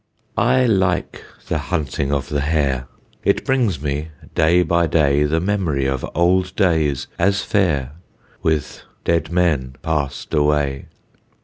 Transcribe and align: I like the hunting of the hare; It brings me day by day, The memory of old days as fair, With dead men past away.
I 0.35 0.65
like 0.65 1.23
the 1.47 1.59
hunting 1.59 2.11
of 2.11 2.27
the 2.29 2.41
hare; 2.41 2.87
It 3.23 3.45
brings 3.45 3.79
me 3.79 4.07
day 4.33 4.63
by 4.63 4.87
day, 4.87 5.25
The 5.25 5.39
memory 5.39 5.85
of 5.85 6.03
old 6.15 6.55
days 6.55 7.05
as 7.19 7.43
fair, 7.43 7.91
With 8.41 8.81
dead 9.03 9.31
men 9.31 9.75
past 9.83 10.33
away. 10.33 10.87